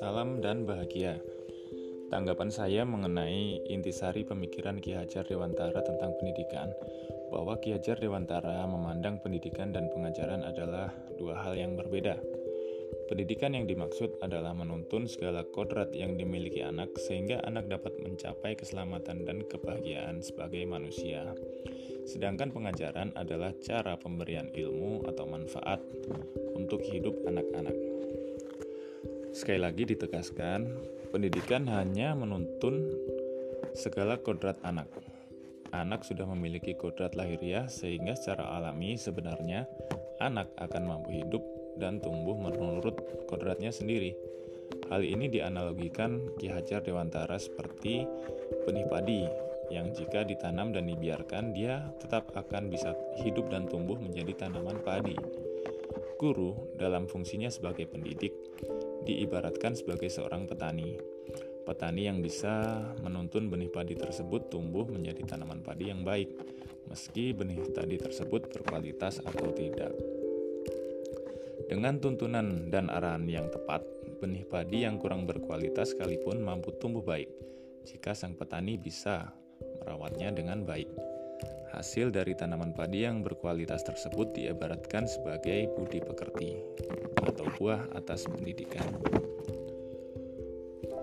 Salam 0.00 0.40
dan 0.40 0.64
bahagia. 0.64 1.20
Tanggapan 2.08 2.48
saya 2.48 2.88
mengenai 2.88 3.60
intisari 3.68 4.24
pemikiran 4.24 4.80
Ki 4.80 4.96
Hajar 4.96 5.28
Dewantara 5.28 5.84
tentang 5.84 6.16
pendidikan, 6.16 6.72
bahwa 7.28 7.60
Ki 7.60 7.76
Hajar 7.76 8.00
Dewantara 8.00 8.64
memandang 8.64 9.20
pendidikan 9.20 9.76
dan 9.76 9.92
pengajaran 9.92 10.40
adalah 10.40 10.88
dua 11.20 11.36
hal 11.44 11.52
yang 11.52 11.76
berbeda. 11.76 12.16
Pendidikan 13.12 13.52
yang 13.52 13.68
dimaksud 13.68 14.24
adalah 14.24 14.56
menuntun 14.56 15.04
segala 15.04 15.44
kodrat 15.44 15.92
yang 15.92 16.16
dimiliki 16.16 16.64
anak 16.64 16.96
sehingga 16.96 17.44
anak 17.44 17.68
dapat 17.68 18.00
mencapai 18.00 18.56
keselamatan 18.56 19.28
dan 19.28 19.44
kebahagiaan 19.44 20.24
sebagai 20.24 20.64
manusia. 20.64 21.28
Sedangkan 22.02 22.50
pengajaran 22.50 23.14
adalah 23.14 23.54
cara 23.62 23.94
pemberian 23.94 24.50
ilmu 24.50 25.06
atau 25.06 25.24
manfaat 25.26 25.80
untuk 26.58 26.82
hidup 26.82 27.14
anak-anak. 27.26 27.76
Sekali 29.32 29.60
lagi 29.62 29.88
ditegaskan, 29.88 30.60
pendidikan 31.08 31.64
hanya 31.70 32.12
menuntun 32.12 32.92
segala 33.72 34.20
kodrat 34.20 34.60
anak. 34.60 34.90
Anak 35.72 36.04
sudah 36.04 36.28
memiliki 36.28 36.76
kodrat 36.76 37.16
lahiriah 37.16 37.64
sehingga 37.64 38.12
secara 38.12 38.60
alami 38.60 39.00
sebenarnya 39.00 39.64
anak 40.20 40.52
akan 40.60 40.82
mampu 40.84 41.24
hidup 41.24 41.40
dan 41.80 41.96
tumbuh 42.04 42.36
menurut 42.36 43.00
kodratnya 43.24 43.72
sendiri. 43.72 44.12
Hal 44.92 45.00
ini 45.00 45.32
dianalogikan 45.32 46.36
Ki 46.36 46.52
Hajar 46.52 46.84
Dewantara 46.84 47.40
seperti 47.40 48.04
benih 48.68 48.84
padi 48.92 49.24
yang 49.72 49.96
jika 49.96 50.20
ditanam 50.28 50.68
dan 50.76 50.84
dibiarkan 50.84 51.56
dia 51.56 51.88
tetap 51.96 52.28
akan 52.36 52.68
bisa 52.68 52.92
hidup 53.24 53.48
dan 53.48 53.64
tumbuh 53.64 53.96
menjadi 53.96 54.46
tanaman 54.46 54.76
padi. 54.84 55.16
Guru 56.20 56.76
dalam 56.76 57.08
fungsinya 57.08 57.48
sebagai 57.48 57.88
pendidik 57.88 58.36
diibaratkan 59.08 59.72
sebagai 59.72 60.12
seorang 60.12 60.44
petani. 60.44 61.00
Petani 61.64 62.06
yang 62.06 62.20
bisa 62.20 62.84
menuntun 63.00 63.48
benih 63.48 63.72
padi 63.72 63.96
tersebut 63.96 64.52
tumbuh 64.52 64.84
menjadi 64.84 65.24
tanaman 65.34 65.64
padi 65.64 65.88
yang 65.88 66.04
baik, 66.04 66.30
meski 66.92 67.32
benih 67.32 67.58
tadi 67.72 67.96
tersebut 67.96 68.52
berkualitas 68.52 69.24
atau 69.24 69.50
tidak. 69.56 69.94
Dengan 71.66 71.96
tuntunan 72.02 72.68
dan 72.68 72.92
arahan 72.92 73.24
yang 73.24 73.48
tepat, 73.48 73.80
benih 74.20 74.44
padi 74.44 74.84
yang 74.84 75.00
kurang 75.00 75.24
berkualitas 75.24 75.96
sekalipun 75.96 76.42
mampu 76.44 76.74
tumbuh 76.76 77.02
baik 77.02 77.30
jika 77.82 78.14
sang 78.14 78.38
petani 78.38 78.78
bisa 78.78 79.34
merawatnya 79.80 80.34
dengan 80.34 80.66
baik. 80.66 80.90
Hasil 81.72 82.12
dari 82.12 82.36
tanaman 82.36 82.76
padi 82.76 83.08
yang 83.08 83.24
berkualitas 83.24 83.80
tersebut 83.82 84.36
diibaratkan 84.36 85.08
sebagai 85.08 85.72
budi 85.72 86.04
pekerti 86.04 86.60
atau 87.24 87.48
buah 87.56 87.88
atas 87.96 88.28
pendidikan. 88.28 88.84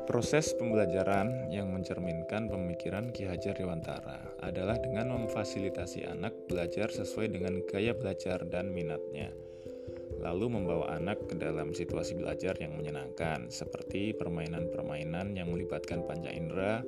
Proses 0.05 0.53
pembelajaran 0.57 1.53
yang 1.53 1.69
mencerminkan 1.69 2.49
pemikiran 2.49 3.13
Ki 3.13 3.29
Hajar 3.29 3.53
Dewantara 3.53 4.33
adalah 4.41 4.77
dengan 4.81 5.13
memfasilitasi 5.13 6.05
anak 6.09 6.33
belajar 6.49 6.89
sesuai 6.89 7.29
dengan 7.29 7.61
gaya 7.69 7.93
belajar 7.93 8.41
dan 8.49 8.73
minatnya 8.73 9.29
lalu 10.19 10.51
membawa 10.51 10.95
anak 10.99 11.31
ke 11.31 11.35
dalam 11.39 11.71
situasi 11.71 12.19
belajar 12.19 12.55
yang 12.59 12.75
menyenangkan, 12.75 13.47
seperti 13.47 14.11
permainan-permainan 14.15 15.35
yang 15.35 15.51
melibatkan 15.51 16.03
panca 16.03 16.29
indera, 16.29 16.83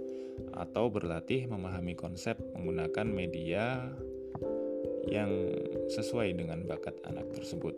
atau 0.55 0.87
berlatih 0.91 1.47
memahami 1.47 1.95
konsep 1.95 2.39
menggunakan 2.55 3.07
media 3.07 3.91
yang 5.07 5.31
sesuai 5.89 6.37
dengan 6.37 6.63
bakat 6.67 6.95
anak 7.07 7.27
tersebut. 7.33 7.73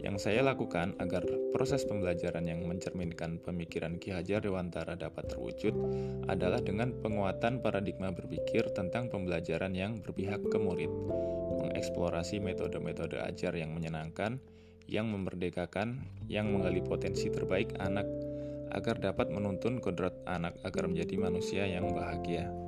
Yang 0.00 0.28
saya 0.28 0.44
lakukan 0.44 0.92
agar 1.00 1.24
proses 1.52 1.88
pembelajaran 1.88 2.44
yang 2.44 2.64
mencerminkan 2.68 3.40
pemikiran 3.40 3.96
Ki 3.96 4.12
Hajar 4.12 4.44
Dewantara 4.44 4.92
dapat 4.98 5.32
terwujud 5.32 5.72
adalah 6.28 6.60
dengan 6.60 6.92
penguatan 7.00 7.64
paradigma 7.64 8.12
berpikir 8.12 8.70
tentang 8.76 9.08
pembelajaran 9.08 9.72
yang 9.72 10.00
berpihak 10.04 10.44
ke 10.46 10.58
murid, 10.60 10.92
mengeksplorasi 11.64 12.44
metode-metode 12.44 13.22
ajar 13.24 13.56
yang 13.56 13.72
menyenangkan, 13.72 14.36
yang 14.86 15.08
memerdekakan, 15.08 16.04
yang 16.28 16.52
menggali 16.52 16.84
potensi 16.84 17.32
terbaik 17.32 17.74
anak 17.80 18.06
agar 18.74 18.98
dapat 18.98 19.30
menuntun 19.30 19.80
kodrat 19.80 20.14
anak 20.26 20.58
agar 20.66 20.90
menjadi 20.90 21.16
manusia 21.16 21.64
yang 21.64 21.88
bahagia. 21.94 22.65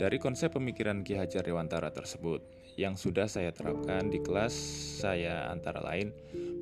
Dari 0.00 0.16
konsep 0.16 0.56
pemikiran 0.56 1.04
Ki 1.04 1.12
Hajar 1.12 1.44
Dewantara 1.44 1.92
tersebut, 1.92 2.40
yang 2.80 2.96
sudah 2.96 3.28
saya 3.28 3.52
terapkan 3.52 4.08
di 4.08 4.16
kelas 4.24 4.56
saya 4.96 5.52
antara 5.52 5.84
lain 5.84 6.08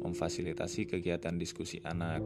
memfasilitasi 0.03 0.91
kegiatan 0.91 1.39
diskusi 1.39 1.79
anak, 1.87 2.19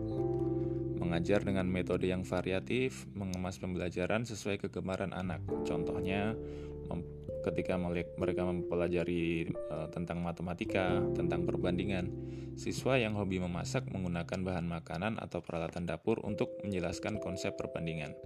mengajar 0.97 1.45
dengan 1.45 1.69
metode 1.69 2.09
yang 2.09 2.25
variatif, 2.25 3.05
mengemas 3.13 3.61
pembelajaran 3.61 4.25
sesuai 4.25 4.65
kegemaran 4.65 5.13
anak. 5.13 5.45
Contohnya, 5.69 6.33
ketika 7.45 7.77
mereka 8.17 8.49
mempelajari 8.49 9.53
uh, 9.69 9.93
tentang 9.93 10.25
matematika, 10.25 10.97
tentang 11.13 11.45
perbandingan, 11.45 12.09
siswa 12.57 12.97
yang 12.97 13.21
hobi 13.21 13.37
memasak 13.37 13.85
menggunakan 13.93 14.41
bahan 14.41 14.65
makanan 14.65 15.21
atau 15.21 15.45
peralatan 15.45 15.85
dapur 15.85 16.25
untuk 16.25 16.57
menjelaskan 16.65 17.21
konsep 17.21 17.53
perbandingan. 17.53 18.17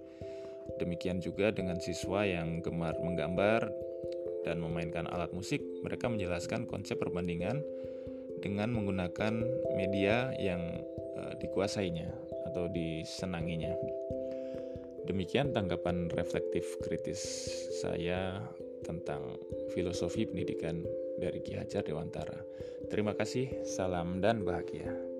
Demikian 0.76 1.22
juga 1.22 1.54
dengan 1.54 1.80
siswa 1.80 2.26
yang 2.26 2.60
gemar 2.60 2.98
menggambar 3.00 3.70
dan 4.46 4.62
memainkan 4.62 5.10
alat 5.10 5.34
musik, 5.34 5.58
mereka 5.82 6.06
menjelaskan 6.06 6.70
konsep 6.70 7.02
perbandingan 7.02 7.64
dengan 8.44 8.70
menggunakan 8.70 9.42
media 9.74 10.30
yang 10.38 10.82
uh, 11.18 11.34
dikuasainya 11.40 12.12
atau 12.52 12.70
disenanginya. 12.70 13.74
Demikian 15.06 15.54
tanggapan 15.54 16.10
reflektif 16.14 16.66
kritis 16.82 17.22
saya 17.82 18.42
tentang 18.82 19.38
filosofi 19.74 20.26
pendidikan 20.26 20.82
dari 21.18 21.42
Ki 21.42 21.58
Hajar 21.58 21.82
Dewantara. 21.82 22.42
Terima 22.86 23.14
kasih, 23.14 23.66
salam 23.66 24.22
dan 24.22 24.46
bahagia. 24.46 25.15